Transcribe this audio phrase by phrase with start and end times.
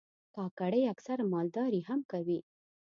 [0.35, 2.39] کاکړي اکثره مالداري هم کوي.